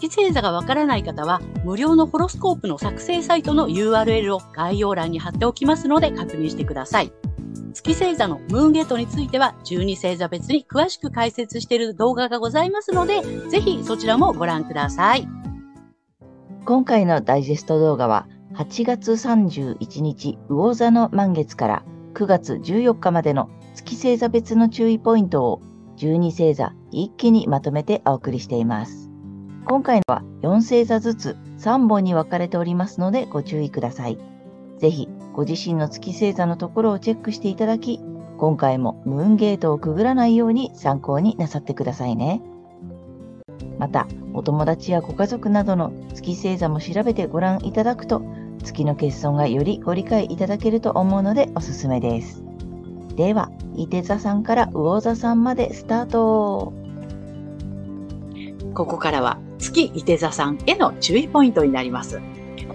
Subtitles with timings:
[0.00, 7.12] 月星座がわからない方は、無料のホロスコープの作成サイトの URL を概要欄に貼っておきますので確認してください。
[7.74, 15.26] 月星座のムーンゲートについては、12星座別に詳しく解説している動画がございますので、ぜひそちらもご覧ください。
[16.64, 21.84] 今回のダイジェスト動画は、8月31日魚座の満月から
[22.14, 25.60] 9月14日までの月星座別の注意ポイントを
[25.98, 29.07] 12星座一気にまとめてお送りしています。
[29.70, 34.16] 今回は4星座ずつ3本に分かれておりますのでご注意ください。
[34.78, 38.00] ぜひご自身の月星座のところをチェックしていただき、
[38.38, 42.40] 今回もムーンゲートをくぐらないように参考になさってくださいね。
[43.78, 48.22] また、お友達やご家族などの月星座も調べてご覧いただくと、
[48.64, 52.42] 月の欠損がよりご理解いただけると思うのでおすすめです。
[53.16, 56.72] では、伊手座さんから魚座さんまでスタート。
[58.72, 62.20] ここからは月伊手座さんへの注意ポイントになります。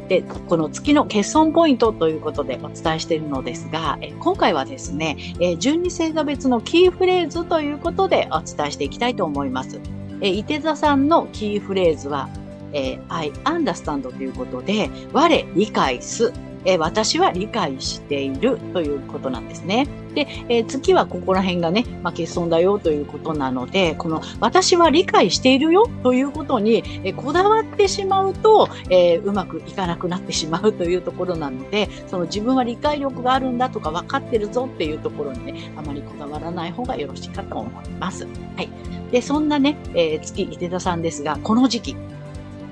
[0.07, 9.79] で、この月の欠損ポイントということでお伝えしているのですが、え今回はですね、え12星座別のキーフレーズということでお伝えしていきたいと思います。
[10.21, 12.29] え伊手座さんのキーフレーズは、
[12.73, 16.33] え I understand ということで、我理解す
[16.65, 19.87] え私は理解しているということなんですね。
[20.13, 38.25] で、えー、月はここら辺がね、まあ、欠損だよということなので、この私は理解しているよということに、え、こだわってしまうと、えー、うまくいかなくなってしまうというところなので、その自分は理解力があるんだとか分かってるぞっていうところにね、あまりこだわらない方がよろしいかと思います。
[38.55, 38.69] はい。
[39.11, 41.95] で、そんなね、え月伊手田さんですが、この時期、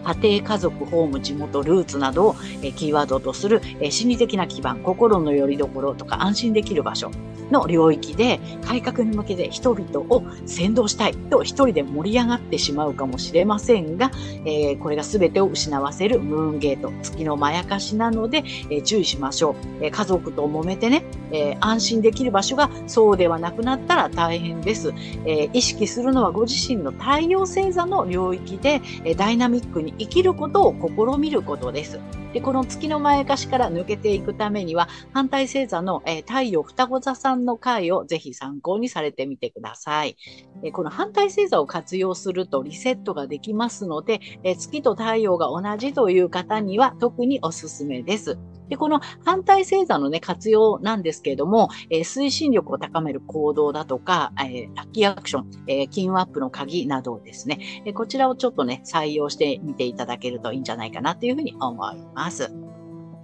[0.04, 2.36] 家庭、家族、ホーム、地元、ルーツなどを
[2.76, 7.12] キーワードとする心理的な基盤、心の拠り所とか安心できる場所。
[7.52, 14.12] の領域で改革に向けて人々を先導したいと一人で盛り上がってしまうかもしれませんが、
[14.46, 19.52] えこれが全てを失わせるムーンゲート、月のまやかしなので、え注意しましょ
[19.82, 24.94] う、え家族と揉めてね、え安心できる場所がそうではなくなったら大変です。
[25.26, 30.76] え意識するのはご自身の太陽星座の領域で、えダイナミックに生きることを
[31.14, 32.00] 試みることです。
[32.34, 40.18] で、この月のまやかしから抜けていくためには、反対星座の、え、太陽双子座さんの回をぜひ参考にされてみてください。
[40.64, 48.38] え、この反対星座を活用するとリセットができますので、え、月と太陽が同じという方には特におすすめです。
[48.72, 62.44] で、この反対星座のね、活用なんですけれども、えー、推進力を高める行動だとか、えー、ラッキーアクション、えー、金運アップの鍵などですね、え、こちらをちょっとね、採用してみていただけるといいんじゃないかなというふうに思います。
[62.44, 62.50] は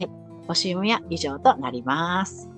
[0.01, 0.09] い。
[0.47, 2.56] 星読みは以上となります。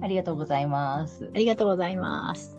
[0.00, 1.30] ありがとうございます。
[1.34, 2.56] ありがとうございます。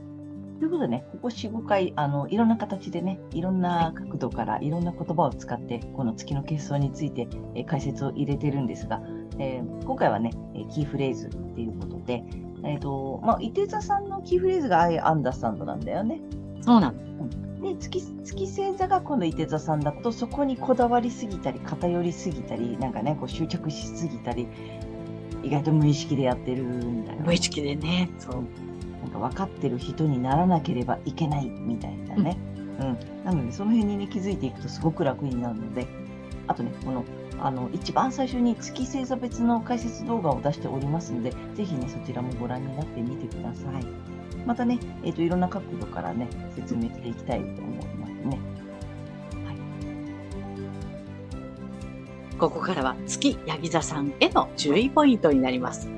[0.60, 9.02] ということでね、ここ4、5回、あの、いろんな形でね、いろんな角度からいろんな言葉を使って、この月の結晶について、え解説を入れてるんですが、
[9.38, 10.32] えー、今回はね、
[10.72, 12.24] キーフレーズっていうことで、
[12.64, 16.22] えっ、ー、と、まあ、伊手座さんのキーフレーズが I understand なんだよね。
[16.62, 17.08] そうなの。
[17.62, 24.48] で月月星座が今度伊手座さんだとそこにこだわりすぎたり偏りすぎたりなんかねこう執着しすぎたり
[25.48, 28.10] 意外と無意識でやってるんだよ、無意識でね。
[28.20, 28.44] そう。
[29.02, 32.38] なんか分かってる人にならなければいけないみたいなね、
[32.80, 35.88] うん、うん、なのでその辺にね気づいていくとすごく楽になるので
[36.48, 37.06] あとねこの
[37.40, 43.86] あの一番最初に月星座別の解説動画を出しておりますので、ぜひね、そちらもご覧になってみてください。
[44.46, 48.40] またね、えっ、ー、と、いろんな角度からね、説明していきたいと思いますね。
[52.40, 55.90] ここからは月ヤギ座さんへの注意ポイントになります。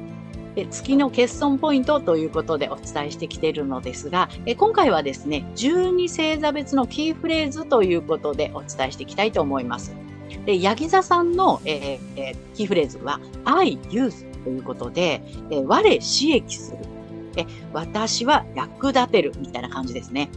[0.56, 9.94] で月の欠損ポイントということでお伝えしてきているのですが、え今回はですね、12星座別のキーフレーズということでお伝えしていきたいと思います。
[10.46, 15.22] で、ヤギ座さんの、えー、キーフレーズは、I use ということで、
[15.52, 16.78] えー、我刺激する。
[17.38, 20.30] え私は役立てるみたいな感じですね。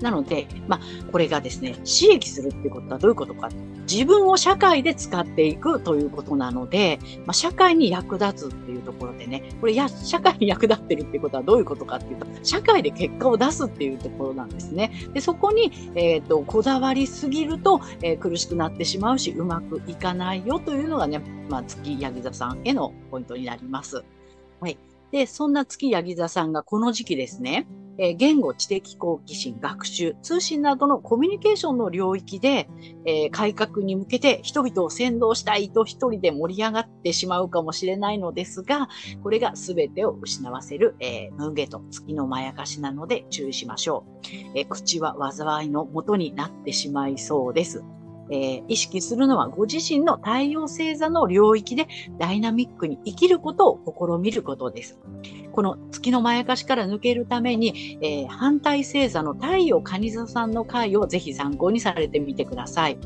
[0.00, 3.48] なので、まあ、これがですね、刺激するっていうことはどういうことか。
[3.90, 14.92] 自分を社会で使っていくということなので、まあ、社会に役立つっていうところでね、これや、社会に役立ってるっていうことはどういうことかっていうと、社会で結果を出すっていうところなんですね。
[15.14, 24.04] で、そこに、えっ、と、こだわりすぎると、えー、苦しくなってしまうし、うまくいかないよというのがね、まあ、月ヤギ座さんへのポイントになります。
[24.60, 24.78] はい。
[25.12, 27.66] で、そんな月ヤギ座さんがこの時期ですね、
[27.98, 32.68] え、言語、知的好奇心、学習、通信などのコミュニケーションの領域で、
[33.04, 38.88] え、改革に向けて人々を先導したいと一人で盛り上がってしまうかもしれないのですが、
[39.22, 44.04] これが全てを失わせる、え、ムーゲと月のまやかしなので注意しましょ
[44.54, 44.58] う。
[44.58, 47.82] え、口は災いの元になってしまいそうです。
[48.30, 51.86] えー、意識するのはご自身の太陽星座の領域で
[52.18, 54.98] ダイナミックに生きることを試みることです。
[55.56, 62.98] この月のまやかしから抜けるために、えー、反対星座の太陽蟹座さんの回をぜひ参考にされてみてください。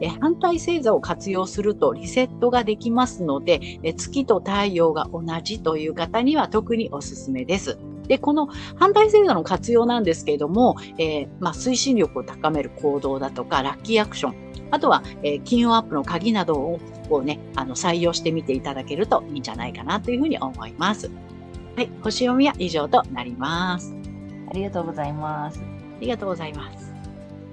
[0.00, 7.78] えー、反対星座を活用するとリセットができますので、え月と太陽が同じという方には特におすすめです。
[8.06, 14.34] で、この反対星座の活用なんですけれども、えー、まあ、推進力を高める行動だとか、ラッキーアクション、
[14.70, 16.78] あとは、えー、金運アップの鍵などを
[17.10, 21.10] をね、あの、採用してみていただけるといいんじゃないかなというふうに思います。
[21.78, 23.94] はい、星読みは以上となります。
[24.50, 25.60] ありがとうございます。
[25.60, 26.92] ありがとうございます。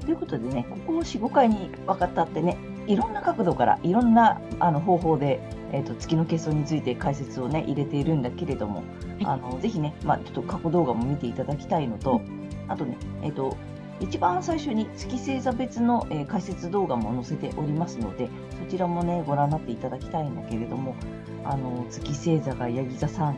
[0.04, 2.58] ということでね、ここ4、5回に分かったってね、
[2.88, 5.40] いろんな角度からいろんなあの方法で、
[5.72, 8.86] えーと、月の欠損について解説をね入れているんだけれども、はい、
[9.26, 12.20] あのぜひね、まあ、ちょっと過去動画も見ていただきたいのと、
[12.68, 13.56] あとね、えっ、ー、と
[14.00, 18.32] 一番最初に月星座別の、えー、解説動画も載せておりますので、
[18.66, 20.96] そちらもね、ご覧になっていただきたいんだけれども、
[21.44, 23.38] あの、月星座がヤギ座さん、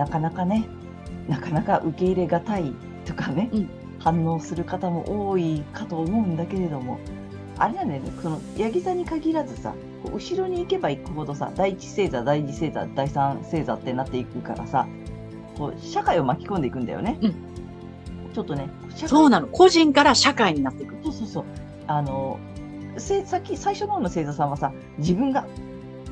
[0.00, 0.66] なかなかね、
[1.28, 2.72] なかなか受け入れがたい
[3.04, 6.98] とかね、うん、反応する方も多いかと思うんだけれども、
[7.58, 9.74] あれなんだよね、その、ヤギ座に限らずさ、
[10.10, 14.88] 後ろに行けば行くほどさ、第一星座、第二星座、第三星座ってなっていくからさ、
[15.58, 17.18] こう社会を巻き込んでいくんだよね。
[17.20, 17.34] うん
[18.32, 19.48] ちょっとね、そうなの。
[19.48, 20.94] 個人から社会になっていく。
[21.02, 21.44] そうそうそう。
[21.88, 22.38] あの、
[22.96, 25.46] せさっき最初の方の星座さんはさ、自分が、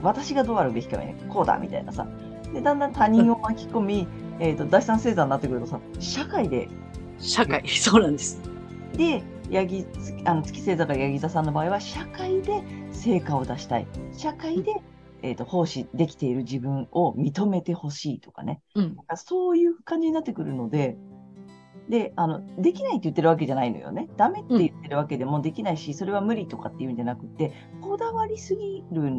[0.02, 2.08] 私がどうあるべきかね、こうだみたいなさ。
[2.52, 4.06] で、だんだん他人を巻き込み、
[4.38, 6.68] うん、えっ、ー、と、第三星座になってくるとさ、社会で。
[7.18, 8.40] 社会、 そうなんです。
[8.94, 9.86] で、ヤギ、
[10.24, 12.62] あの月星座がヤギ座さんの場合は、社会で
[12.92, 13.86] 成果を出したい。
[14.12, 14.80] 社会で、
[15.22, 18.60] えっ、ー、と、奉仕できている自分を認めてほしいとかね。
[18.74, 20.96] うん、そういう感じになってくるので、
[21.88, 24.08] で、あの、できないって言ってるわけじゃないのよね。
[24.16, 29.10] ダメって言ってるわけでもできないし、うん、それは無理とかっていうんじゃなくて、こだわりすぎる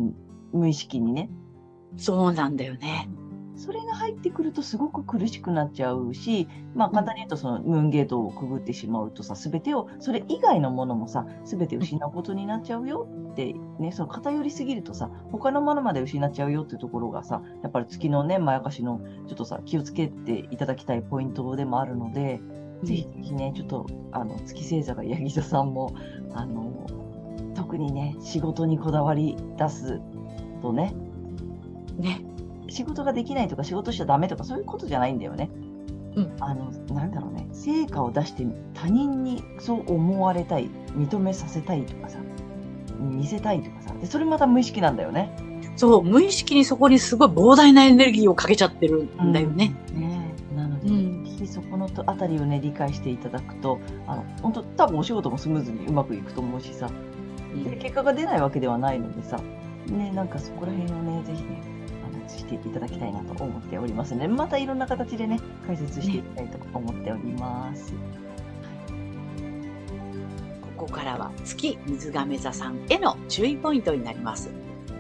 [0.53, 1.29] 無意識にね。
[1.97, 3.09] そうなんだよね。
[3.59, 22.39] それが入ってくるとすごく苦しくなっちゃうし、まあ簡単に言うとそのムーンゲートをくぐってしまうとさ、すべてを、それ以外のものもさ、すべて失うことになっちゃうよってね、その偏りすぎるとさ、他のものまで失っちゃうよっていうところがさ、やっぱり月のね、まやかしのちょっとさ、気をつけていただきたいポイントでもあるので、
[22.83, 25.93] ぜひぜひね、ちょっと、あの、月星座がヤギ座さんも、
[26.33, 26.87] あの、
[27.55, 30.01] 特にね、仕事にこだわり出す
[30.61, 30.93] とね、
[31.97, 32.21] ね、
[32.69, 35.49] 仕事ができないとか仕事しちゃダメとかそういうことじゃないんだよね。
[36.15, 42.19] うん、あの、なんだろうね、成果を出して他人にそう思われたい、認めさせたいとかさ、
[42.99, 45.31] 見せたいとかさ、でそれまた無意識なんだよね。
[45.75, 49.75] そう、無意識にそこにすごい膨大なエネルギーをかけちゃってるんだよね。
[49.93, 50.33] うん、ね。
[50.55, 51.19] なので、うん。
[51.39, 56.89] ひそこのあたりをね理解していただくとあの本当多分お仕事もスムーズにうまくいくと思うしさ、
[57.63, 59.39] で結果が出ないわけではないのでさ、
[59.87, 61.61] ね、なんかそこら辺をねぜひね
[62.49, 67.93] あのしていただきたいなと思っておりますのでまたいろんな形でね解説していきたいと思っております。
[70.77, 74.49] ここからは月水亀座さんへの注意ポイントになります。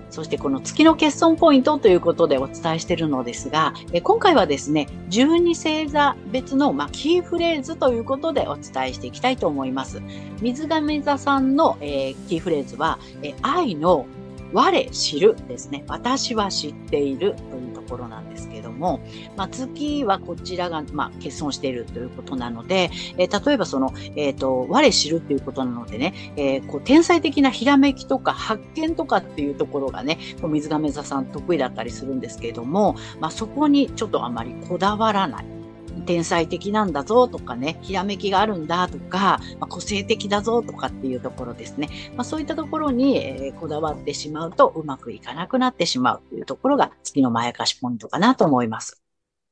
[0.09, 10.01] そしてこの月の欠損ポイントということでお伝えしているのですが、え今回はですね、12星座別の、まキーフレーズということでお伝えしていきたいと思います。
[10.41, 14.07] 水亀座さんの、えー、キーフレーズは、え愛の
[14.53, 15.83] 我知るですね。
[15.87, 18.99] 私は知っているというところなんですけども、
[19.35, 35.58] まあ、月はこちらが、まあ、欠損しているということなので、えー、例えばその、えっ、ー、と、我知るっていうことなのでね、えー、こう天才的なひらめきとか発見とかっていうところがね、こう水亀座さん得意だったりするんですけれども、まあ、そこにちょっとあまりこだわらない。
[36.01, 41.89] 天才的なんだぞとかね、ひらめきがあるんだとか、まあ、個性的だぞとかっていうところですね。
[42.15, 49.08] まあ、そういったところに、え、こだわってしまうとうまくいかなくなってしまうというところが月のまやかしポイントかなと思います。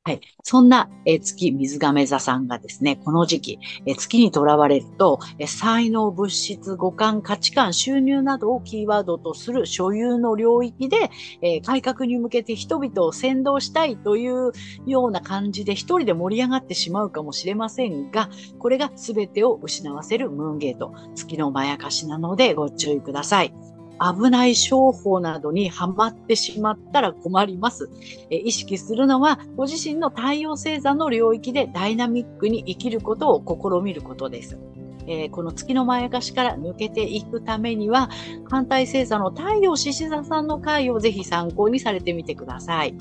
[0.08, 0.20] はい。
[0.42, 11.10] そんな、え月水亀座さんがですね、この時期、え月にとらわれると、え才能、物質、五感、価値観、収入などをキーワードとする所有の領域で、
[11.42, 14.52] え改革に向けて人々を先導したいという
[14.86, 23.77] ような感じで一人で盛り上がってしまうかもしれませんが、これが全てを失わせるムーンゲート、月のまやかしなのでご注意ください。
[24.00, 27.90] 危ない商法などにはまってしまったら困ります。
[28.30, 34.58] え意識するのは、ご自身の太陽星座の領域でダイナミックに生きることを試みることです。
[35.06, 38.10] えー、この月のまやかしから抜けていくためには、
[38.48, 42.94] 反対星座の太陽獅子座さんの回をぜひ参考にされてみてください。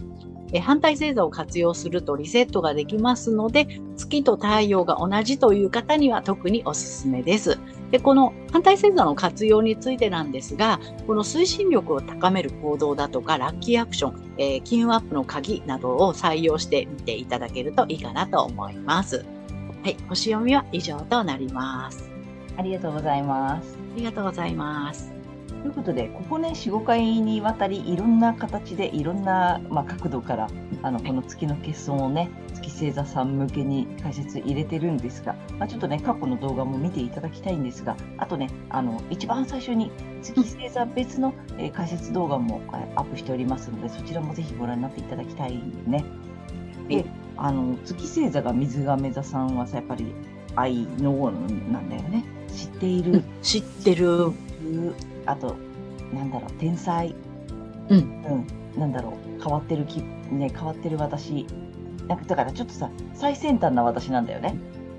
[0.54, 7.60] え反対星座を活用するとリセットができますので、月と太陽が同じという方には特におすすめです。
[7.92, 19.26] で、この反対星座の活用についてなんですが、この推進力を高める行動だとか、ラッキーアクション、えー、金運アップの鍵などを採用してみていただけるといいかなと思います。
[19.84, 22.10] はい、星読みは以上となります。
[22.58, 23.78] ありがとうございます。
[23.94, 25.17] ありがとうございます。
[25.68, 30.48] ということで、ここね、4、5回にわたり、いろんな形で、いろんな、まあ、角度から、
[30.82, 42.62] あの、この月の欠損をね、月星座さん向けに解説入れてるんですが、まあ、ちょっとね、過去の動画も見ていただきたいんですが、あとね、あの、一番最初に月星座別の、えー、解説動画も
[42.96, 46.06] アップしておりますので、そちらもぜひご覧になっていただきたいね。
[46.88, 47.06] で、
[47.36, 50.14] あの、月星座が水亀座さんはさ、やっぱり
[50.56, 51.30] 愛の
[51.70, 52.24] なんだよね。
[52.56, 53.24] 知っている？
[53.42, 54.32] 知ってる。
[55.26, 55.56] あと、
[56.14, 57.16] なんだろう、天才。
[57.90, 57.98] うん。
[57.98, 58.80] うん。
[58.80, 61.46] なんだろう、変わってるき、ね、変わってる私。
[62.08, 64.58] なんか、だからちょっとさ、最先端な私なんだよね。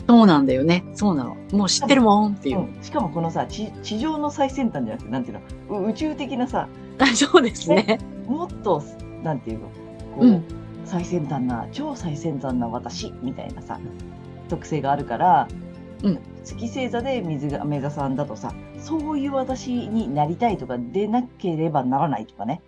[0.09, 0.85] そうなんだよね。
[0.95, 1.37] そうなの。
[1.53, 2.61] もう知ってるもんっていう。
[2.61, 6.69] うん、しかもこのさ地、地上の最先端じゃなくて、なんていうの、宇宙的なさ、
[7.15, 7.83] そうですね。
[7.83, 8.83] ねもっと、
[9.23, 9.73] なんていうの、こ
[10.21, 10.45] う、うん、
[10.85, 13.79] 最先端な、超最先端な私みたいなさ、
[14.49, 15.49] 特性があるから、
[16.03, 22.63] うん、月星座で水が目座さんだとさそういう私になりたいとか出なければならないとかね。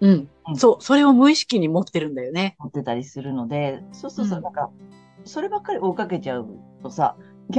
[0.00, 0.28] うん。
[0.48, 2.56] うん、そう、それを無意識に持ってるんだよね。
[2.58, 4.70] 持ってたりするので、そうそうそう、うん、なんか、
[5.24, 6.48] そればっかり追いかけちゃう
[6.82, 7.16] とさ、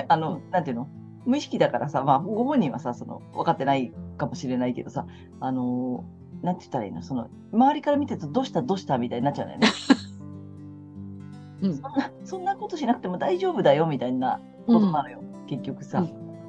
[0.07, 0.87] あの、なんていうの？
[1.25, 5.05] 無意識だからさ、まあ、ご本人はさ、その、分かってないかもしれないけどさ、
[5.39, 7.01] あのー、なんて言ったらいいの？
[7.01, 9.67] その、周りから見てると、どうしたどうしたみたいになっちゃうんだよね。
[11.63, 15.21] うん、そんな、そんなことしなくても大丈夫だよ、みたいなことなのよ。
[15.47, 15.99] 結局さ、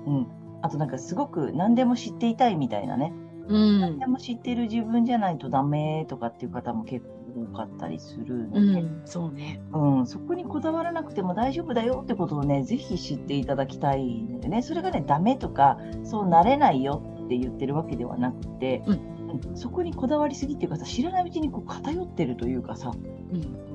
[0.07, 0.27] うん、うん、
[0.63, 3.13] あとなんかすごく何でも知っていたいみたいなね、
[3.49, 7.19] うん、何でも知ってる自分じゃないとダメとかっていう方も結構
[7.53, 14.63] 多かったりするので、うん、そうね、うん、そこにこだわらなくても大丈夫だよってことをねぜひ知っていただきたいのでね。
[14.63, 22.93] それがねダメとかそうなれないよって言ってるわけではなくて、うん、そこにこだわりすぎっていうかさ知らないうちにこう偏ってるというかさ、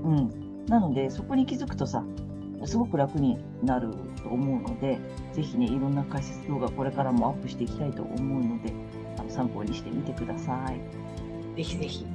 [0.03, 2.03] うん、うん、なのでそこに気づくとさ
[2.65, 3.89] すごく楽になる
[4.21, 4.99] と思うので、
[5.33, 8.73] ぜひね、いろんな解説動画これからもアップしていきたいと思うので、
[9.17, 11.57] あの参考にしてみてください。
[11.57, 12.05] ぜひぜひ。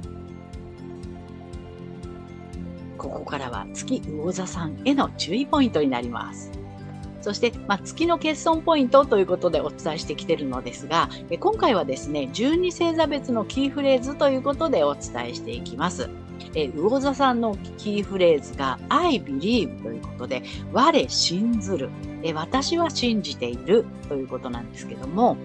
[2.97, 6.51] ここからは月魚座さんへの注意ポイントになります。
[7.21, 16.09] そして、まあ、月の欠損ポイントということでお伝えしてきているのですが、今回はですね、12星座別のキーフレーズということでお伝えしていきます。
[16.55, 21.89] え魚座さんのキーフレーズが I believe ということで、我信ずる、
[22.23, 25.37] え私は信じているということなんですけども、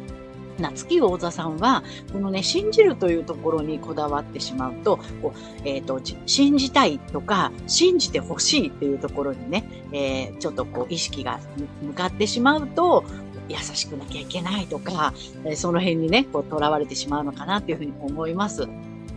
[0.59, 1.83] 夏木魚座さんは、
[2.13, 11.41] このね、信じるというところにこだわってしまうと、こうえっ、ー、と、信じたいとか、信じてほしいっていうところにね、えー、ちょっとこう意識が
[11.83, 13.05] 向かってしまうと、
[13.49, 15.13] 優しくなきゃいけないとか、
[15.55, 18.69] その辺にね、こう、囚われてしまうのかなっていうふうに思います。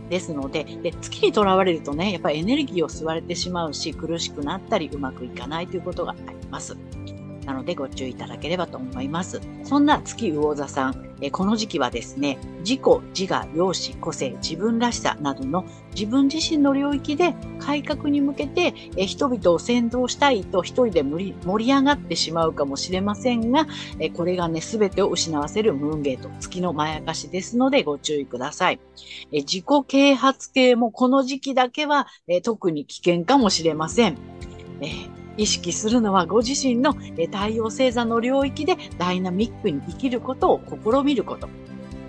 [0.08, 6.76] ですので、で月にとらわれるとね、やっぱりエネルギーを吸われてしまうし、苦しくなったり、うまくいかないということがあります。
[7.48, 9.40] なのでご注意いただければと思います。
[9.64, 12.80] そんな月魚座さん、えこの時期はですね、自己、
[13.18, 15.64] 自我、容姿、個性、自分らしさなどの
[15.94, 23.66] 自分自身の領域で改革に向けてえ人々を先導したいと一人で盛り上がってしまうかもしれませんが、
[23.98, 28.80] えこれがね、すべてを失わせるムーンゲート、月のまやかしですのでご注意ください。
[29.32, 34.18] え自己啓発系もこの時期だけはえ特に危険かもしれません。
[34.82, 41.48] え意識するのはご自身の太陽星座の領域でダイナミックに生きることを試みること。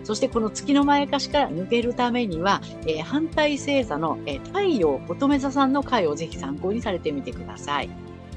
[0.03, 7.89] そしてこの月の前かしから抜けるためには、えー、反対星座の、えー、太陽乙女座さんの回をぜひ参考にされてみてください。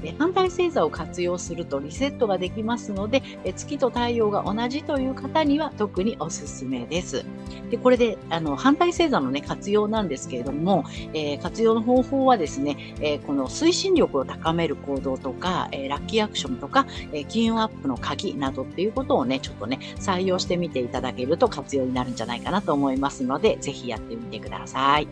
[0.03, 7.25] え反対星座を活用するとリセットができますので、え月と太陽が同じという方には特におすすめです。
[7.69, 10.83] で、これで、あの、反対星座のね、活用なんですけれども、
[11.13, 25.07] えー、活用の方法はですね、えー、この推進力を高める行動とか、えー、ラッキーアクションとか、え金運アップの鍵などっていうことをね、ちょっとね、採用してみていただけると活用になるんじゃないかなと思いますので、ぜひやってみてください。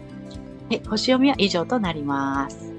[0.70, 2.72] はい、星読みは以上となります。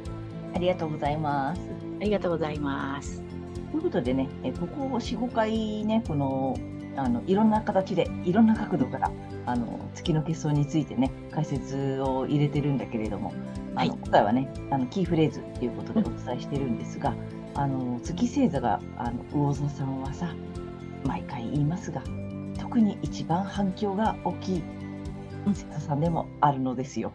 [0.54, 1.71] ありがとうございます。
[2.02, 3.22] ありがとうございます。
[3.70, 6.58] ということでね、えここ4、5回ね、この
[6.96, 9.10] あのいろんな形でいろんな角度から
[9.46, 13.32] あの月の欠損についてね解説を入れてるんだけれども
[13.76, 17.14] あの、はい、今回はねあのキーフレーズということでお伝えしてるんですが、
[17.54, 20.34] うん、あの月星座があの魚座さんはさ
[21.06, 22.02] 毎回言いますが
[22.58, 24.62] 特に一番反響が大きい
[25.46, 27.12] 星座さんでもあるのですよ。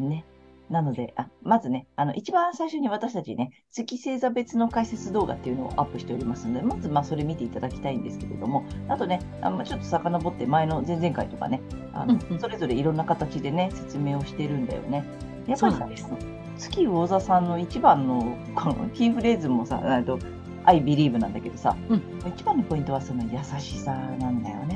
[0.00, 0.24] ね。
[0.70, 11.60] なので、あまずね、あの、一番最初に私たちね、月星座別の解説動画っていうのをアップしておりますので、まず、まあ、それ見ていただきたいんですけれども、あとね、あまちょっと遡って前の前々回とかね、
[11.92, 15.04] あの、それぞれいろんな形でね、説明をしてるんだよね。
[15.46, 15.88] やっぱりさ、
[16.58, 20.18] 月魚座さんの一番の、このキーフレーズもさ、と
[20.64, 24.75] I believe なんだけどさ、うん、一番のポイントはその優しさなんだよね。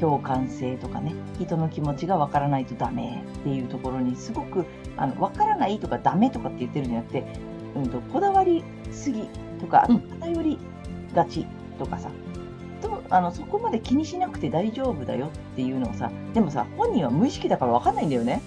[0.00, 4.64] 共感性とかね人の気持ちがわからないとダメっていうところにすごく
[4.96, 7.24] あの分からないとかダメとかって言ってるんじゃなくて、
[7.76, 9.28] うんと、こだわりすぎ
[9.60, 9.86] とか
[10.20, 10.58] 偏り
[11.14, 11.46] がち
[11.78, 18.40] とかさ、うん、とあのそこまで気にしなくて大丈夫だよっていうのをさでもさ本人は無意識だから分かんないんだよね。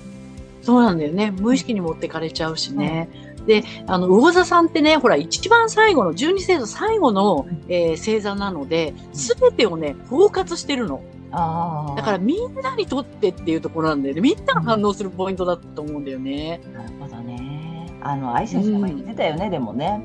[0.63, 1.31] そうなんだよね。
[1.31, 3.09] 無意識に持ってかれちゃうしね。
[3.39, 11.03] うん、で、あの、魚座さんってね、ほら、一番最後の、十二星座最後の、えー、星座なので、すべてをね、包括してるの。
[11.33, 14.21] だからみんなにとってっていうところなんだよね。
[14.21, 16.61] みんなが反応するポイントだと思うんだよね。
[16.73, 17.89] なるほどね。
[18.01, 20.01] あの、愛先生も言ってたよね、うん、でもね。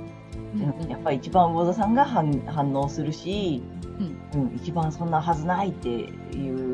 [0.54, 3.62] うん、やっぱり一番魚座さんが反反応するし、
[4.32, 6.00] うん、うん、一番そんなはずないってい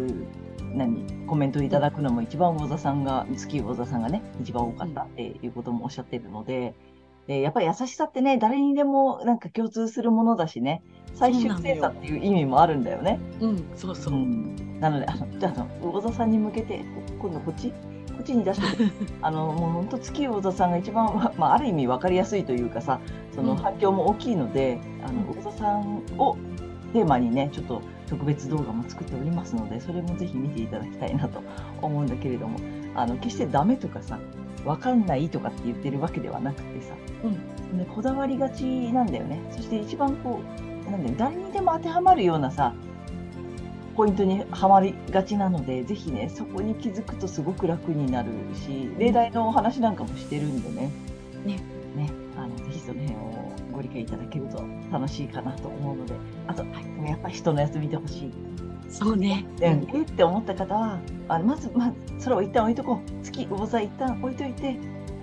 [0.09, 0.27] う
[0.75, 1.05] 何？
[1.27, 6.75] コメントいただくのも一番魚座さんが月魚座さんがね一番多かったっていうこともおっしゃってるので、
[7.27, 10.83] でやっぱり優しさってね誰にでもなんか共通するものだしね
[11.15, 13.19] 最終精査っていう意味もあるんだよね。
[13.41, 14.15] うん、そうそう。
[14.15, 16.85] うん、なので、あの、じゃあ、魚座さんに向けて、
[17.19, 17.71] 今度こっち？
[17.71, 18.93] こっちに出して、
[19.23, 23.01] あの、もう本当月魚座さんが一番、まあ、ある意味分かりやすいというかさ、
[23.35, 26.37] その反響も大きいので、うん、あの、魚座さんを
[26.93, 31.43] テーマにね、ちょっと特別動画も作っておりますので、それもぜひ見ていただきたいなと
[31.83, 32.59] 思うんだけれども、
[32.95, 34.19] あの、決してダメとかさ、
[34.65, 39.41] 分かんないとかって言ってるわけではなくてさ、うん、でこだわりがちなんだよね。
[39.51, 42.75] そして一番こう、なんで誰にでも当てはまるようなさ
[43.97, 50.91] ポイントにはまりがちなのでぜひねそこに気づくとすごく楽になるし例題のお話なんかもしてるんでね。
[51.45, 51.61] ね。
[51.97, 52.11] ね。
[52.37, 56.15] あのぜひその辺をご理解いただけると楽しいかなと思うので。
[56.49, 58.33] あと、はい、やっぱり人のやつ見てほしい。
[58.89, 59.47] そうね。
[59.59, 63.25] うん、えって思った方はあのまず、まあ、それを一旦置いとこう。
[63.25, 64.77] 月魚座一旦置いといて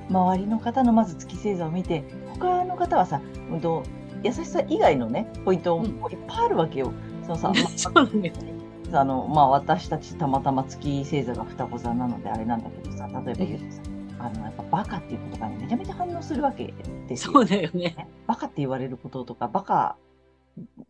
[0.10, 2.04] 周りの方のまず月星座を見て
[2.40, 3.22] 他の方はさ、
[3.52, 3.84] うんと
[4.24, 6.92] 優しさ以外のね、ポイントもいっぱいあるわけよ。
[7.24, 8.54] そのさ、 そうなんですね。
[8.94, 13.82] あの、まあ、私たちたまたま月星座が双子座なのであれなんだけどさ、例えば言うとさ、
[14.20, 16.74] あの、やっぱバカっていう言葉にめちゃめちゃ反応するわけ
[17.08, 17.34] ですよ。
[17.34, 18.08] そうだよね。
[18.28, 19.96] バカって言われることとか、バカ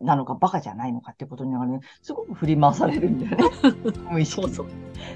[0.00, 3.50] なのかバカじゃないのかってことにね、すごく振り回されるんだよね。
[4.10, 4.66] 無意識そうそう。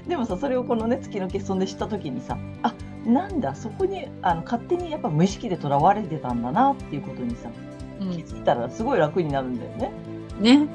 [0.07, 2.73] でもさ、それをこのね、月の欠損で知ったときにさ、あ、
[3.05, 7.49] なんだ、そこにあの勝手にやっぱ無意識でとらわれてたんだなっていうことにさ、
[7.99, 9.91] 気づいたらすごい楽になるんだよね。
[10.39, 10.67] ね。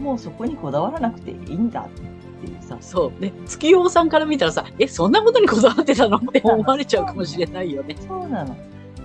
[0.00, 1.88] もうそこにこだわらなくていいんだっ
[2.40, 2.76] ていうさ。
[2.80, 3.22] そう。
[3.22, 3.32] ね。
[3.46, 6.16] 月夜さんから見たらさ、え、そんなことにこだわってたの？
[6.16, 7.96] って思われちゃうかもしれないよね。
[8.06, 8.56] そうなの。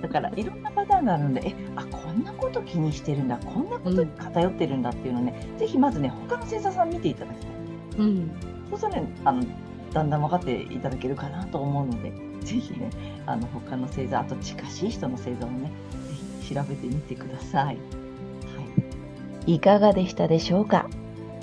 [0.02, 8.06] だからいろんなパターンがあるんで、え、あ、こんなこと気にしてるんだ、こんなことに偏ってるんだっていうのね、うん、ぜひまずね、他の星座さん見ていただきたい。
[8.06, 8.32] うん。
[8.70, 9.44] そうするとね、あの、
[9.92, 12.14] だんだん分かっていただけるかなと思うので、
[12.46, 12.90] ぜひね、
[13.26, 15.70] あの、他の星座、あと近しい人の星座をね、
[16.54, 17.66] 調べてみてください。
[17.66, 17.74] は
[19.46, 20.90] い、いかがでしたでしょうか？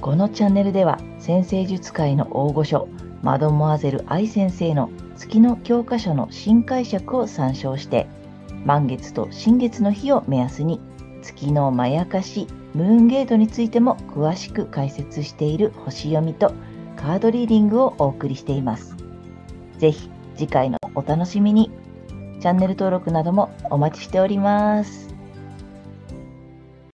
[0.01, 2.89] このチャンネルでは先生術界の大御所
[3.23, 8.07] マドモアゼル愛先生の月の教科書の新解釈を参照して
[8.65, 10.81] 満月と新月の日を目安に
[11.23, 16.53] 月のまやかしムーンゲートについても詳しく解説している星読みと
[16.97, 18.97] カードリーディングをお送りしています。
[19.79, 21.71] ぜひ次回のお楽しみに。
[22.47, 25.16] チャンネル登録などもお待ちしております。